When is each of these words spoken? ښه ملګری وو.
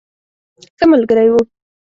ښه 0.77 0.85
ملګری 0.91 1.27
وو. 1.31 1.41